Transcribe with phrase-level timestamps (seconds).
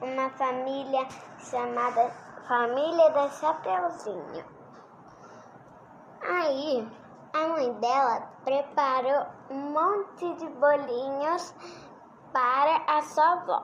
[0.00, 1.06] uma família
[1.38, 2.10] chamada
[2.46, 4.44] Família da Chapeuzinho.
[6.22, 6.88] Aí
[7.32, 11.54] a mãe dela preparou um monte de bolinhos
[12.32, 13.62] para a sua avó.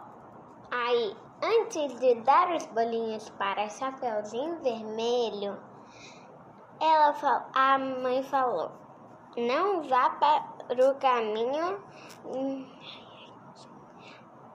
[0.70, 5.56] Aí, antes de dar os bolinhos para Chapeuzinho Vermelho,
[6.80, 8.72] ela falou, a mãe falou:
[9.36, 11.80] não vá para o caminho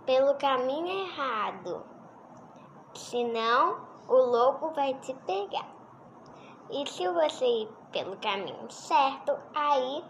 [0.08, 1.86] pelo caminho errado,
[2.96, 5.68] senão o lobo vai te pegar.
[6.72, 10.04] E se você ir pelo caminho certo, aí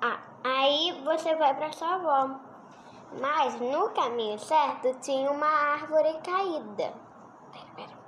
[0.00, 2.40] ah, aí você vai para sua avó.
[3.20, 6.94] Mas no caminho certo tinha uma árvore caída.
[7.52, 7.98] Pera, pera.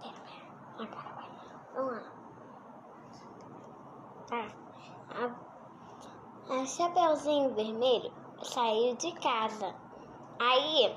[0.00, 0.84] Pera, pera.
[0.84, 1.28] Agora vai.
[1.74, 2.02] Vamos lá.
[4.32, 4.69] Ah,
[6.60, 9.74] a, Chapeuzinho Vermelho saiu de casa.
[10.38, 10.94] Aí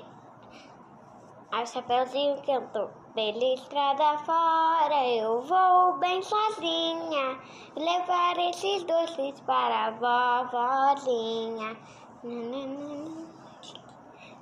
[1.52, 2.90] a Chapeuzinho cantou.
[3.14, 7.40] Pela estrada fora eu vou bem sozinha
[7.76, 9.90] levar esses doces para a
[10.44, 11.76] vovozinha.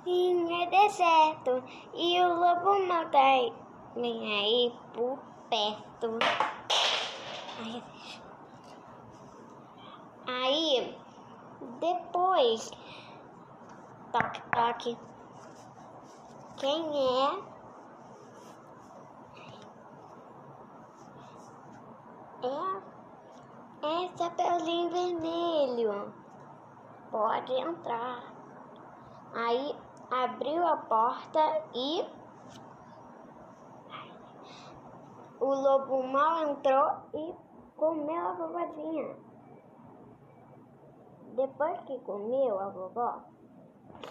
[0.05, 3.53] E é deserto e o lobo mal tá
[3.95, 6.17] vem aí por perto.
[7.59, 7.83] Aí,
[10.27, 10.97] aí
[14.11, 14.97] toque toque
[16.57, 17.53] quem é
[22.43, 26.13] É, é Chapeuzinho Vermelho.
[27.09, 28.21] Pode entrar.
[29.33, 29.73] Aí
[30.11, 32.05] abriu a porta e
[35.39, 37.33] o lobo mal entrou e
[37.77, 39.32] comeu a vovozinha.
[41.35, 43.23] Depois que comeu a vovó,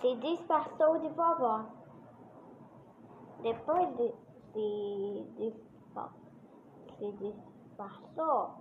[0.01, 1.65] se disfarçou de vovó.
[3.43, 4.13] Depois de
[4.53, 5.55] se, de,
[6.99, 8.55] se disfarçou,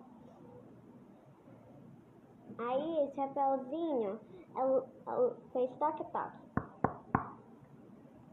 [2.60, 4.20] aí o Chapeuzinho
[5.54, 6.42] fez toque-toque.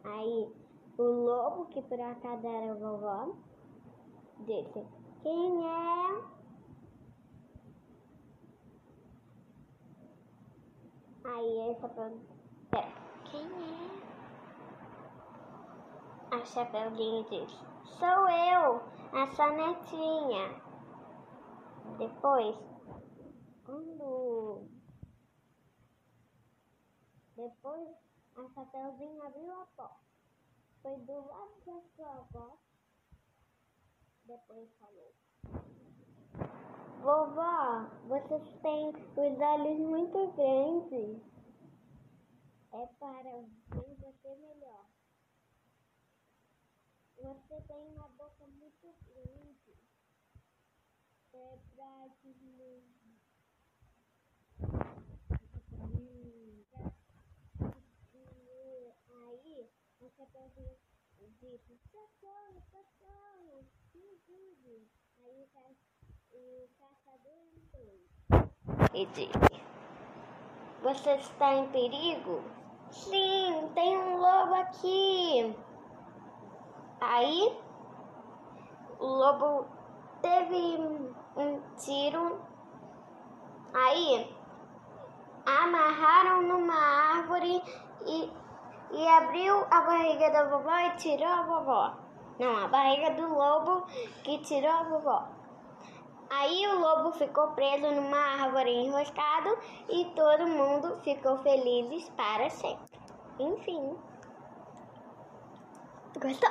[0.05, 0.53] Aí
[0.99, 3.34] o lobo, que por acaso era a vovó,
[4.41, 4.84] disse:
[5.22, 6.38] Quem é?
[11.31, 12.27] Aí a Chapeuzinho,
[12.71, 12.93] pera,
[13.31, 13.99] quem é?
[16.34, 20.62] A Chapeuzinho disse: Sou eu, a sua netinha.
[21.99, 22.56] Depois,
[23.67, 24.69] quando
[27.37, 27.88] depois
[28.34, 30.00] a Chapeuzinho abriu a porta.
[30.83, 32.56] Foi do lado da sua avó.
[34.25, 35.12] Depois falou.
[37.08, 41.22] Vovó, vocês têm os olhos muito grandes.
[42.70, 44.84] É para ver você melhor.
[47.16, 49.74] Você tem uma boca muito grande.
[51.32, 52.28] É pra te
[59.08, 59.70] Aí,
[60.00, 60.76] o chapeuzinho
[61.40, 61.78] disse,
[66.33, 67.39] o caçador
[70.83, 72.43] você está em perigo?
[72.91, 75.56] Sim, tem um lobo aqui.
[77.00, 77.59] Aí,
[78.99, 79.67] o lobo
[80.22, 80.56] teve
[81.37, 82.41] um tiro.
[83.75, 84.34] Aí,
[85.47, 87.62] amarraram numa árvore
[88.06, 88.33] e,
[88.93, 91.97] e abriu a barriga da vovó e tirou a vovó.
[92.38, 93.87] Não, a barriga do lobo
[94.22, 95.38] que tirou a vovó.
[96.31, 99.56] Aí o lobo ficou preso numa árvore enroscado
[99.89, 103.00] e todo mundo ficou felizes para sempre.
[103.39, 103.97] Enfim.
[106.21, 106.50] Gostou?